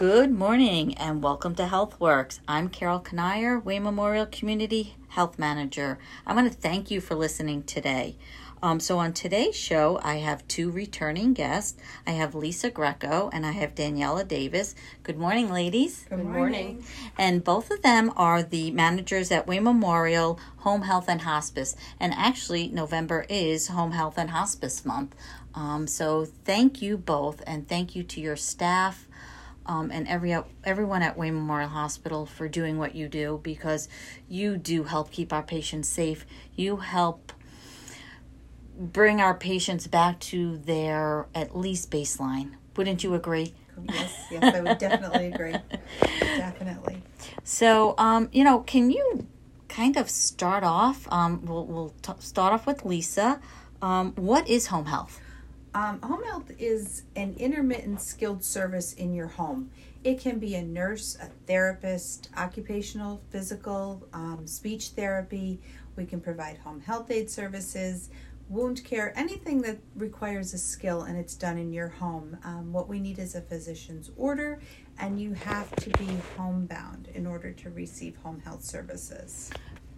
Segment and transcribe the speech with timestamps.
[0.00, 2.40] Good morning and welcome to HealthWorks.
[2.48, 5.98] I'm Carol Kanier, Wayne Memorial Community Health Manager.
[6.26, 8.16] I want to thank you for listening today.
[8.62, 11.78] Um, so, on today's show, I have two returning guests.
[12.06, 14.74] I have Lisa Grecco and I have Daniela Davis.
[15.02, 16.06] Good morning, ladies.
[16.08, 16.82] Good morning.
[17.18, 21.76] And both of them are the managers at Wayne Memorial Home Health and Hospice.
[21.98, 25.14] And actually, November is Home Health and Hospice Month.
[25.54, 29.06] Um, so, thank you both and thank you to your staff.
[29.70, 33.88] Um, and every everyone at Wayne Memorial Hospital for doing what you do because
[34.28, 36.26] you do help keep our patients safe.
[36.56, 37.32] You help
[38.76, 42.54] bring our patients back to their at least baseline.
[42.74, 43.54] Wouldn't you agree?
[43.88, 45.56] Yes, yes, I would definitely agree.
[46.36, 47.04] definitely.
[47.44, 49.28] So, um, you know, can you
[49.68, 51.06] kind of start off?
[51.12, 53.40] Um, we'll we'll t- start off with Lisa.
[53.80, 55.20] Um, what is home health?
[55.72, 59.70] Um, home health is an intermittent skilled service in your home.
[60.02, 65.60] It can be a nurse, a therapist, occupational, physical, um, speech therapy.
[65.94, 68.10] We can provide home health aide services,
[68.48, 72.36] wound care, anything that requires a skill and it's done in your home.
[72.42, 74.60] Um, what we need is a physician's order,
[74.98, 79.52] and you have to be homebound in order to receive home health services.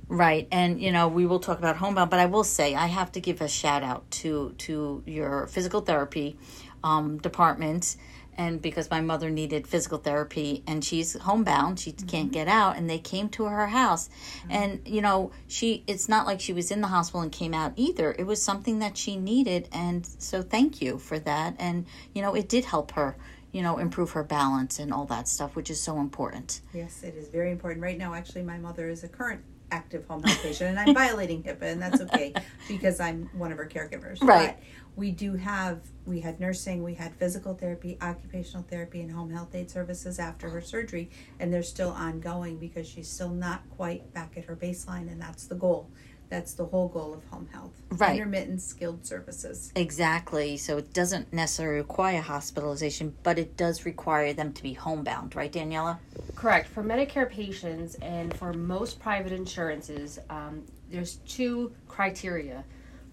[0.09, 3.13] Right, and you know we will talk about homebound, but I will say I have
[3.13, 6.37] to give a shout out to to your physical therapy
[6.85, 7.97] um, department,
[8.37, 12.07] and because my mother needed physical therapy and she's homebound, she mm-hmm.
[12.07, 14.53] can't get out, and they came to her house, mm-hmm.
[14.53, 17.73] and you know she it's not like she was in the hospital and came out
[17.77, 18.15] either.
[18.19, 22.35] It was something that she needed, and so thank you for that, and you know
[22.35, 23.17] it did help her
[23.53, 26.63] you know, improve her balance and all that stuff, which is so important.
[26.73, 27.83] Yes, it is very important.
[27.83, 29.43] Right now, actually, my mother is a current
[29.73, 32.33] active home health patient, and I'm violating HIPAA, and that's okay
[32.69, 34.23] because I'm one of her caregivers.
[34.23, 34.57] Right.
[34.57, 34.59] But
[34.95, 39.55] we do have we had nursing, we had physical therapy, occupational therapy, and home health
[39.55, 44.37] aide services after her surgery, and they're still ongoing because she's still not quite back
[44.37, 45.91] at her baseline, and that's the goal
[46.33, 47.73] that's the whole goal of home health.
[47.91, 48.13] Right.
[48.13, 49.71] Intermittent skilled services.
[49.77, 50.57] Exactly.
[50.57, 55.53] So it doesn't necessarily require hospitalization, but it does require them to be homebound, right,
[55.53, 55.99] Daniela?
[56.35, 56.69] Correct.
[56.69, 62.65] For Medicare patients and for most private insurances, um, there's two criteria.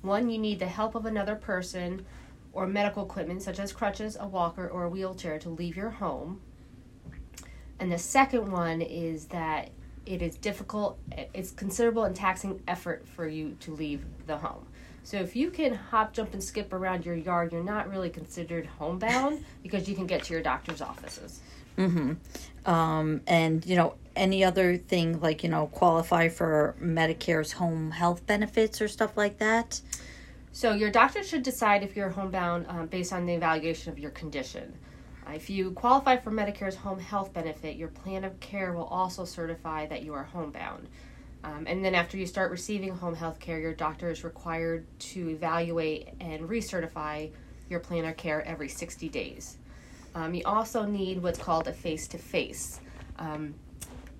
[0.01, 2.05] One, you need the help of another person
[2.53, 6.39] or medical equipment such as crutches, a walker, or a wheelchair to leave your home.
[7.81, 9.71] And the second one is that
[10.09, 10.97] it is difficult,
[11.35, 14.65] it's considerable and taxing effort for you to leave the home.
[15.03, 18.65] So if you can hop, jump, and skip around your yard, you're not really considered
[18.65, 21.39] homebound because you can get to your doctor's offices.
[21.77, 22.69] Mm-hmm.
[22.69, 28.25] Um, and you know, any other thing like you know qualify for Medicare's home health
[28.25, 29.79] benefits or stuff like that.
[30.51, 34.11] So your doctor should decide if you're homebound um, based on the evaluation of your
[34.11, 34.73] condition.
[35.35, 39.85] If you qualify for Medicare's home health benefit, your plan of care will also certify
[39.87, 40.87] that you are homebound.
[41.43, 45.29] Um, and then after you start receiving home health care, your doctor is required to
[45.29, 47.31] evaluate and recertify
[47.69, 49.57] your plan of care every 60 days.
[50.15, 52.81] Um, you also need what's called a face to face.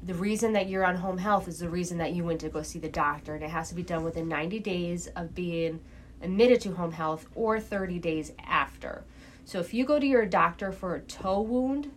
[0.04, 2.62] The reason that you're on home health is the reason that you went to go
[2.62, 5.82] see the doctor, and it has to be done within 90 days of being
[6.22, 9.04] admitted to home health or 30 days after.
[9.50, 11.92] So if you go to your doctor for a toe wound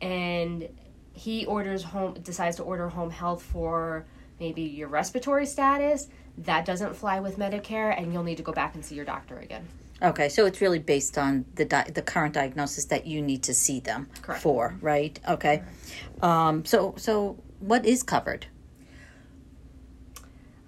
[0.00, 0.68] and
[1.12, 4.06] he orders home decides to order home health for
[4.38, 6.06] maybe your respiratory status,
[6.36, 9.38] that doesn't fly with Medicare and you'll need to go back and see your doctor
[9.38, 9.66] again.
[10.00, 13.54] Okay, so it's really based on the di- the current diagnosis that you need to
[13.54, 14.40] see them Correct.
[14.40, 15.18] for, right?
[15.28, 15.64] Okay.
[16.22, 18.46] Um, so so what is covered?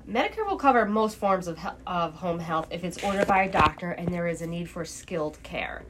[0.09, 1.57] Medicare will cover most forms of,
[1.87, 4.85] of home health if it's ordered by a doctor and there is a need for
[4.85, 5.85] skilled care.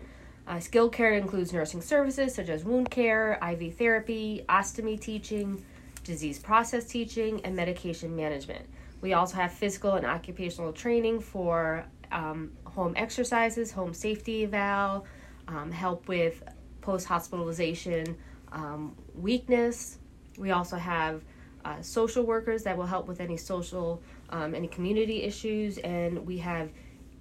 [0.51, 5.65] Uh, skilled care includes nursing services such as wound care, IV therapy, ostomy teaching,
[6.03, 8.67] disease process teaching, and medication management.
[9.01, 15.07] We also have physical and occupational training for um, home exercises, home safety eval,
[15.47, 16.43] um, help with
[16.81, 18.17] post hospitalization
[18.51, 19.99] um, weakness.
[20.37, 21.23] We also have
[21.65, 26.39] uh, social workers that will help with any social, um, any community issues, and we
[26.39, 26.73] have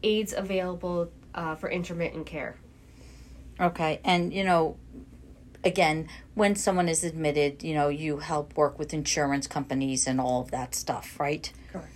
[0.01, 2.55] aides available uh, for intermittent care.
[3.59, 4.77] Okay, and you know,
[5.63, 10.41] again, when someone is admitted, you know, you help work with insurance companies and all
[10.41, 11.51] of that stuff, right?
[11.71, 11.93] Correct.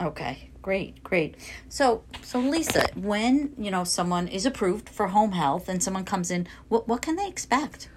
[0.00, 1.34] Okay, great, great.
[1.68, 6.30] So, so Lisa, when you know someone is approved for home health and someone comes
[6.30, 7.88] in, what what can they expect?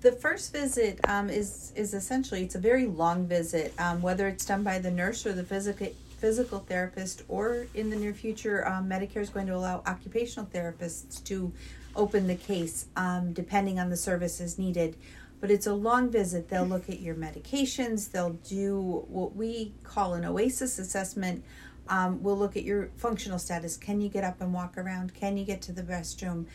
[0.00, 4.44] The first visit um, is is essentially it's a very long visit, um, whether it's
[4.44, 8.88] done by the nurse or the physical physical therapist, or in the near future, um,
[8.88, 11.52] Medicare is going to allow occupational therapists to
[11.96, 14.96] open the case um, depending on the services needed.
[15.40, 16.48] But it's a long visit.
[16.48, 18.10] They'll look at your medications.
[18.10, 21.44] They'll do what we call an OASIS assessment.
[21.88, 23.76] Um, we'll look at your functional status.
[23.76, 25.14] Can you get up and walk around?
[25.14, 26.46] Can you get to the restroom?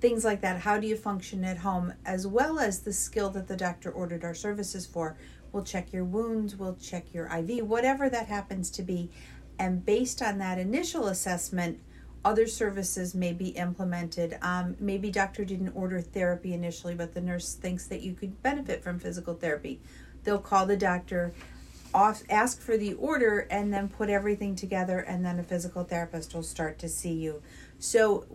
[0.00, 0.60] Things like that.
[0.60, 1.94] How do you function at home?
[2.04, 5.16] As well as the skill that the doctor ordered our services for.
[5.52, 9.10] We'll check your wounds, we'll check your IV, whatever that happens to be.
[9.58, 11.80] And based on that initial assessment,
[12.26, 14.36] other services may be implemented.
[14.42, 18.82] Um, maybe doctor didn't order therapy initially, but the nurse thinks that you could benefit
[18.82, 19.80] from physical therapy.
[20.24, 21.32] They'll call the doctor,
[21.94, 26.34] off, ask for the order, and then put everything together, and then a physical therapist
[26.34, 27.42] will start to see you.
[27.78, 28.26] So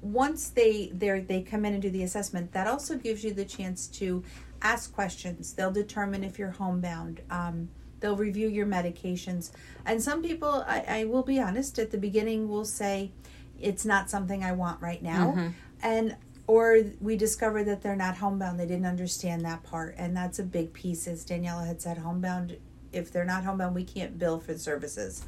[0.00, 3.44] once they they they come in and do the assessment, that also gives you the
[3.44, 4.24] chance to
[4.62, 5.52] ask questions.
[5.52, 7.20] They'll determine if you're homebound.
[7.30, 7.68] Um,
[8.00, 9.50] they'll review your medications.
[9.84, 13.12] And some people, I, I will be honest, at the beginning will say,
[13.60, 15.32] it's not something I want right now.
[15.32, 15.48] Mm-hmm.
[15.82, 16.16] And
[16.46, 18.60] or we discover that they're not homebound.
[18.60, 19.94] They didn't understand that part.
[19.98, 22.56] And that's a big piece, as Daniela had said, homebound,
[22.92, 25.24] if they're not homebound, we can't bill for services.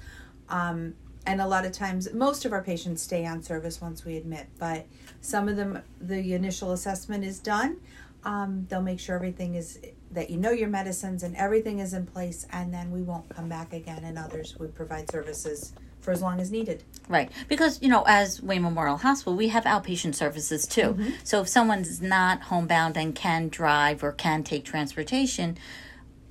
[0.49, 0.95] Um,
[1.27, 4.47] and a lot of times, most of our patients stay on service once we admit,
[4.59, 4.87] but
[5.21, 7.79] some of them, the initial assessment is done.
[8.25, 9.79] Um, they'll make sure everything is
[10.11, 13.49] that you know your medicines and everything is in place, and then we won't come
[13.49, 14.05] back again.
[14.05, 16.85] And others would provide services for as long as needed.
[17.09, 17.31] Right.
[17.49, 20.95] Because, you know, as Wayne Memorial Hospital, we have outpatient services too.
[20.95, 21.11] Mm-hmm.
[21.25, 25.59] So if someone's not homebound and can drive or can take transportation,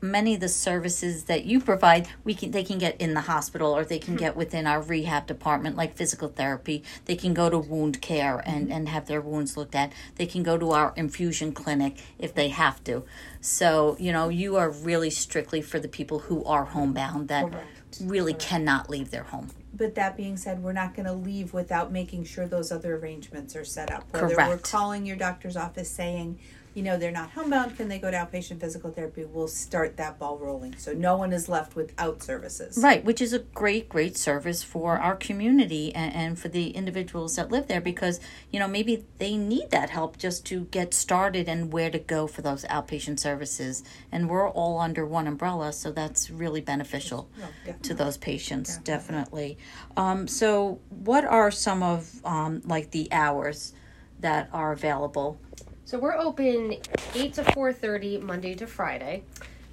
[0.01, 3.75] many of the services that you provide we can they can get in the hospital
[3.75, 4.19] or they can hmm.
[4.19, 6.83] get within our rehab department like physical therapy.
[7.05, 8.71] They can go to wound care and hmm.
[8.71, 9.91] and have their wounds looked at.
[10.15, 13.03] They can go to our infusion clinic if they have to.
[13.41, 18.01] So you know you are really strictly for the people who are homebound that Correct.
[18.01, 19.51] really cannot leave their home.
[19.73, 23.55] But that being said, we're not going to leave without making sure those other arrangements
[23.55, 24.11] are set up.
[24.11, 26.39] Whether we're calling your doctor's office saying,
[26.77, 29.25] you know, they're not homebound, can they go to outpatient physical therapy?
[29.25, 30.77] We'll start that ball rolling.
[30.77, 32.77] So no one is left without services.
[32.77, 37.35] Right, which is a great, great service for our community and, and for the individuals
[37.35, 38.19] that live there because,
[38.51, 42.27] you know, maybe they need that help just to get started and where to go
[42.27, 43.83] for those outpatient services.
[44.11, 49.57] And we're all under one umbrella, so that's really beneficial No, to those patients, definitely.
[49.97, 53.73] Um, so, what are some of um, like the hours
[54.19, 55.39] that are available?
[55.87, 56.75] So we're open
[57.15, 59.23] eight to four thirty Monday to Friday,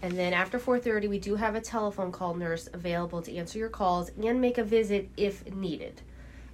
[0.01, 3.59] and then after four thirty we do have a telephone call nurse available to answer
[3.59, 6.03] your calls and make a visit if needed.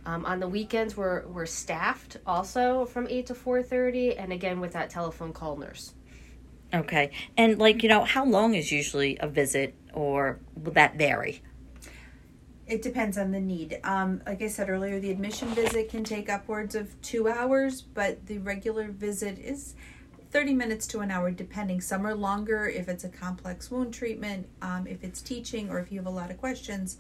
[0.06, 4.60] Um, on the weekends we're we're staffed also from eight to four thirty, and again
[4.60, 5.92] with that telephone call nurse.
[6.72, 11.42] Okay, and like you know, how long is usually a visit, or will that vary?
[12.70, 13.80] It depends on the need.
[13.82, 18.26] Um, like I said earlier, the admission visit can take upwards of two hours, but
[18.26, 19.74] the regular visit is
[20.30, 21.80] 30 minutes to an hour, depending.
[21.80, 25.90] Some are longer if it's a complex wound treatment, um, if it's teaching, or if
[25.90, 26.98] you have a lot of questions.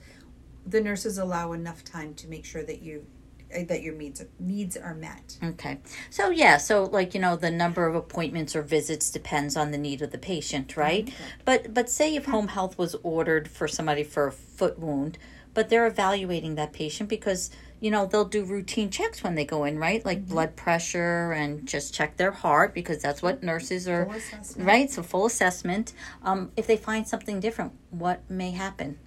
[0.66, 3.06] The nurses allow enough time to make sure that you
[3.54, 5.38] uh, that your needs needs are met.
[5.42, 5.78] Okay.
[6.10, 9.78] So yeah, so like you know the number of appointments or visits depends on the
[9.78, 11.12] need of the patient, right?
[11.44, 15.16] But but say if home health was ordered for somebody for a foot wound,
[15.54, 17.50] but they're evaluating that patient because
[17.80, 20.04] you know they'll do routine checks when they go in, right?
[20.04, 24.90] Like blood pressure and just check their heart because that's what nurses are Full right,
[24.90, 25.92] so full assessment.
[26.22, 28.98] Um if they find something different, what may happen?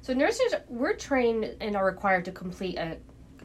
[0.00, 2.96] So nurses we're trained and are required to complete a,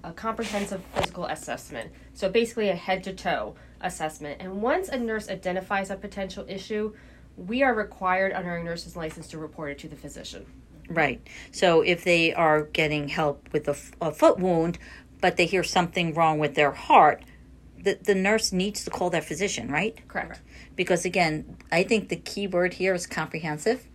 [0.04, 1.92] a comprehensive physical assessment.
[2.14, 4.42] So basically a head to toe assessment.
[4.42, 6.94] And once a nurse identifies a potential issue,
[7.36, 10.46] we are required under our nurse's license to report it to the physician.
[10.90, 11.26] Right.
[11.52, 14.78] So if they are getting help with a, a foot wound,
[15.22, 17.24] but they hear something wrong with their heart,
[17.78, 19.98] the, the nurse needs to call their physician, right?
[20.08, 20.42] Correct.
[20.76, 23.88] Because again, I think the key word here is comprehensive.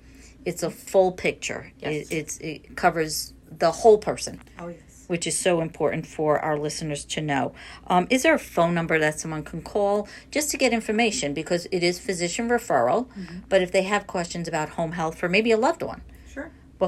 [0.45, 1.73] It's a full picture.
[1.79, 2.11] Yes.
[2.11, 5.05] It, it's, it covers the whole person, Oh yes.
[5.07, 7.53] which is so important for our listeners to know.
[7.87, 11.35] Um, is there a phone number that someone can call just to get information?
[11.35, 13.09] Because it is physician referral,
[13.49, 16.03] but if they have questions about home health for maybe a loved one,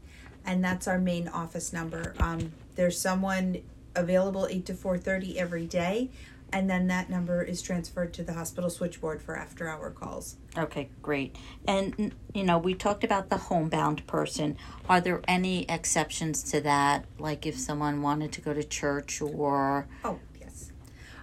[0.45, 2.15] and that's our main office number.
[2.19, 3.59] Um, there's someone
[3.95, 6.11] available 8 to 4:30 every day
[6.53, 10.37] and then that number is transferred to the hospital switchboard for after hour calls.
[10.57, 11.35] Okay, great.
[11.67, 14.59] And you know, we talked about the homebound person.
[14.89, 17.07] Are there any exceptions to that?
[17.19, 20.19] Like if someone wanted to go to church or Oh,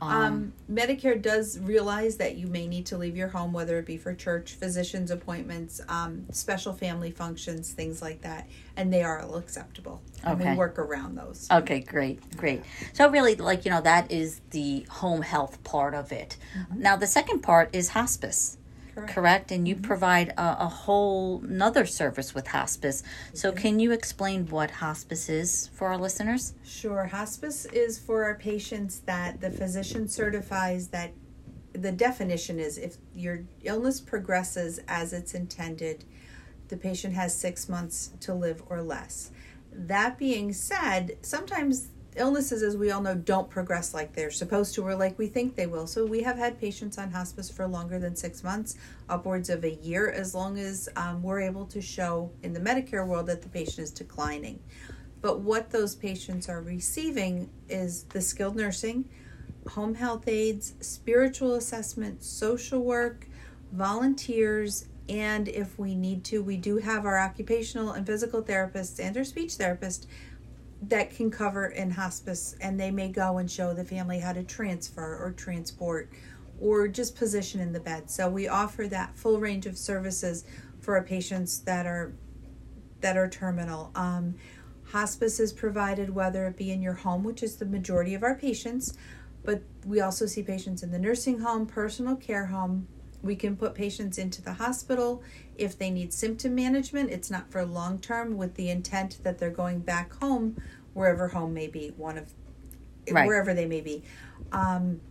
[0.02, 0.12] yes.
[0.12, 3.98] Um, Medicare does realize that you may need to leave your home, whether it be
[3.98, 9.36] for church, physician's appointments, um, special family functions, things like that, and they are all
[9.38, 10.02] acceptable.
[10.24, 10.52] And Okay.
[10.52, 11.48] we work around those.
[11.52, 12.62] Okay, great, great.
[12.94, 16.38] So really, like you know, that is the home health part of it.
[16.76, 18.58] Now, the second part is hospice,
[19.00, 19.14] Correct.
[19.14, 19.52] correct?
[19.52, 19.84] And you mm-hmm.
[19.84, 23.04] provide a, a whole another service with hospice.
[23.34, 26.54] So, can you explain what hospice is for our listeners?
[26.64, 27.06] Sure.
[27.06, 31.12] Hospice is for our patients that the physician certifies that
[31.74, 36.04] the definition is if your illness progresses as it's intended,
[36.68, 39.32] the patient has six months to live or less.
[39.72, 44.84] That being said, sometimes illnesses, as we all know, don't progress like they're supposed to
[44.84, 45.88] or like we think they will.
[45.88, 48.76] So we have had patients on hospice for longer than six months,
[49.08, 53.06] upwards of a year, as long as um, we're able to show in the Medicare
[53.06, 54.60] world that the patient is declining.
[55.22, 59.10] But what those patients are receiving is the skilled nursing,
[59.68, 63.28] home health aides, spiritual assessment, social work,
[63.72, 69.18] volunteers, and if we need to, we do have our occupational and physical therapists and
[69.18, 70.08] our speech therapist
[70.82, 74.44] that can cover in hospice, and they may go and show the family how to
[74.44, 76.10] transfer or transport
[76.60, 78.10] or just position in the bed.
[78.10, 80.46] So we offer that full range of services
[80.80, 82.14] for our patients that are
[83.02, 83.92] that are terminal.
[83.96, 84.36] Um,
[84.92, 88.36] hospice is provided whether it be in your home, which is the majority of our
[88.36, 88.98] patients,
[89.44, 92.88] but we also see patients in the nursing home, personal care home.
[93.22, 95.22] We can put patients into the hospital
[95.58, 97.12] if they need symptom management.
[97.12, 100.62] It's not for long term with the intent that they're going back home,
[100.94, 102.34] wherever home may be, one of
[103.12, 103.26] Right.
[103.26, 104.04] wherever they may be.
[104.52, 105.02] Um,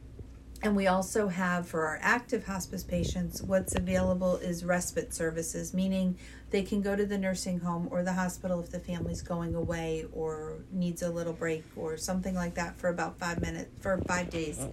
[0.62, 6.16] and we also have for our active hospice patients, what's available is respite services, meaning
[6.50, 10.06] they can go to the nursing home or the hospital if the family's going away
[10.12, 14.30] or needs a little break or something like that for about five minutes, for five
[14.30, 14.64] days.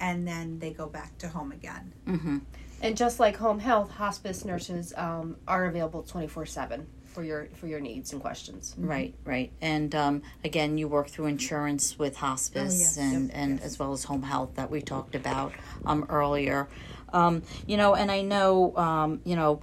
[0.00, 1.92] And then they go back to home again.
[2.06, 2.38] Mm-hmm.
[2.82, 7.48] And just like home health, hospice nurses um, are available twenty four seven for your
[7.54, 8.74] for your needs and questions.
[8.78, 9.52] Right, right.
[9.60, 12.96] And um, again, you work through insurance with hospice Oh, yes.
[12.96, 13.64] and, Yep, and yes.
[13.64, 15.52] as well as home health that we talked about
[15.84, 16.68] um, earlier.
[17.12, 19.60] Um, you know, and I know, um, you know,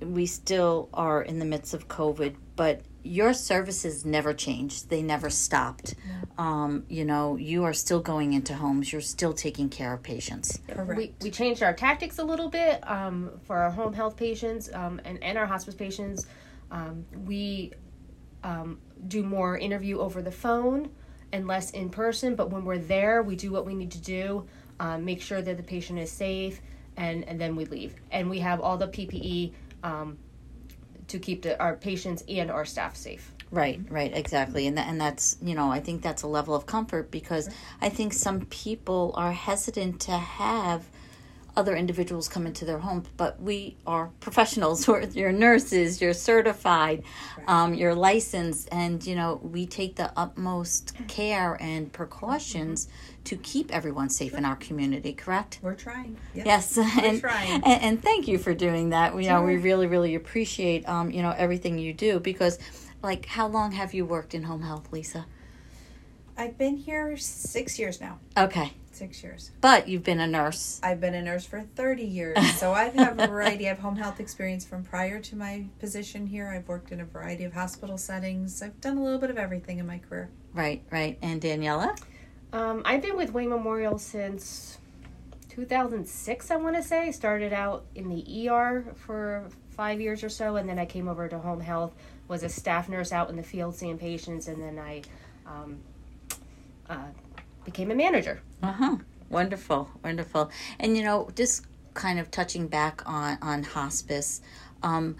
[0.00, 4.90] we still are in the midst of COVID, but your services never changed.
[4.90, 5.94] They never stopped.
[6.36, 8.92] Um, you know, you are still going into homes.
[8.92, 10.60] You're still taking care of patients.
[10.68, 10.96] Correct.
[10.96, 15.00] We, we changed our tactics a little bit um, for our home health patients um,
[15.04, 16.26] and, and our hospice patients.
[16.70, 17.72] Um, we
[18.44, 20.90] um, do more interview over the phone
[21.32, 24.46] and less in person, but when we're there, we do what we need to do,
[24.80, 26.60] um, make sure that the patient is safe,
[26.96, 27.94] and, and then we leave.
[28.10, 30.18] And we have all the PPE um,
[31.08, 33.32] to keep the, our patients and our staff safe.
[33.50, 36.66] Right, right, exactly, and that, and that's you know I think that's a level of
[36.66, 37.48] comfort because
[37.80, 40.84] I think some people are hesitant to have
[41.56, 44.86] other individuals come into their home, but we are professionals.
[44.88, 47.02] We're, you're nurses, you're certified,
[47.46, 52.88] um, you're licensed, and you know we take the utmost care and precautions
[53.24, 55.12] to keep everyone safe in our community.
[55.12, 55.58] Correct?
[55.62, 56.16] We're trying.
[56.34, 56.46] Yep.
[56.46, 57.62] Yes, and, trying.
[57.64, 59.14] and and thank you for doing that.
[59.14, 62.58] You know, we really really appreciate um you know everything you do because
[63.02, 65.26] like how long have you worked in home health, Lisa?
[66.38, 68.20] I've been here six years now.
[68.36, 69.50] Okay, Six years.
[69.60, 70.78] but you've been a nurse.
[70.84, 74.64] I've been a nurse for 30 years, so I've a variety of home health experience
[74.64, 76.46] from prior to my position here.
[76.48, 78.62] I've worked in a variety of hospital settings.
[78.62, 80.30] I've done a little bit of everything in my career.
[80.54, 81.18] Right, right.
[81.22, 81.98] And Daniela?
[82.52, 84.78] Um, I've been with Wayne Memorial since
[85.50, 87.10] 2006, I want to say.
[87.10, 91.28] Started out in the ER for five years or so, and then I came over
[91.28, 91.94] to home health,
[92.28, 95.02] was a staff nurse out in the field seeing patients, and then I
[95.46, 95.78] um,
[96.88, 96.96] uh,
[97.64, 98.40] became a manager.
[98.62, 98.96] Uh huh.
[99.30, 100.50] Wonderful, wonderful.
[100.80, 104.40] And you know, just kind of touching back on on hospice,
[104.82, 105.16] um,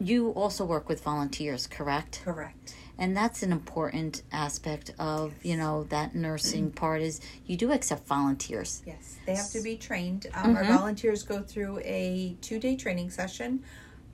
[0.00, 2.22] you also work with volunteers, correct?
[2.24, 2.74] Correct.
[3.00, 8.06] And that's an important aspect of you know that nursing part is you do accept
[8.06, 8.82] volunteers.
[8.86, 10.26] Yes, they have to be trained.
[10.34, 13.64] Um, Our volunteers go through a two day training session,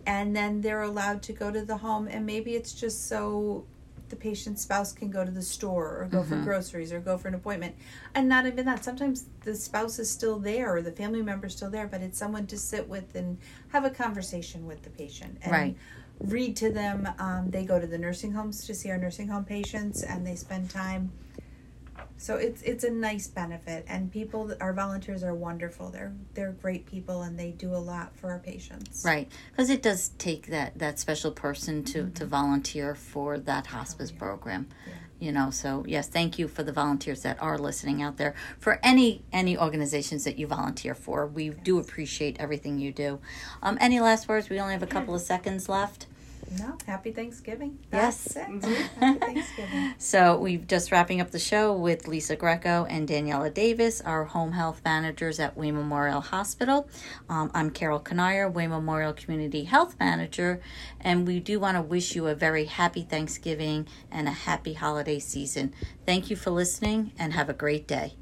[0.07, 2.09] and then they're allowed to go to the home.
[2.09, 3.65] And maybe it's just so
[4.15, 7.27] the patient's spouse can go to the store or go for groceries or go for
[7.27, 7.75] an appointment.
[8.15, 8.85] And not even that.
[8.85, 12.19] Sometimes the spouse is still there or the family member is still there, but it's
[12.19, 15.39] someone to sit with and have a conversation with the patient.
[15.43, 15.77] And Right.
[16.21, 17.09] Read to them.
[17.19, 20.37] Um, they go to the nursing homes to see our nursing home patients, and they
[20.37, 21.11] spend time
[22.17, 25.91] so it's it's a nice benefit, and people, our volunteers are wonderful.
[25.91, 29.03] They're they're great people, and they do a lot for our patients.
[29.05, 34.11] Right, because it does take that that special person to to volunteer for that hospice
[34.13, 34.69] program.
[34.87, 34.93] Yeah.
[35.21, 38.81] you know so yes thank you for the volunteers that are listening out there for
[38.83, 43.21] any any organizations that you volunteer for we do appreciate everything you do
[43.63, 46.07] um, any last words we only have a couple of seconds left
[46.59, 47.79] No, happy Thanksgiving.
[47.93, 48.35] Yes.
[48.35, 48.77] That's it.
[49.01, 49.95] Happy Thanksgiving.
[49.99, 54.53] So we're just wrapping up the show with Lisa Grecco and Daniela Davis, our home
[54.53, 56.89] health managers at Wayne Memorial Hospital.
[57.29, 60.61] Um, I'm Carol Canayer, Wayne Memorial Community Health Manager,
[61.01, 65.19] and we do want to wish you a very happy Thanksgiving and a happy holiday
[65.19, 65.73] season.
[66.07, 68.15] Thank you for listening, and have a great day.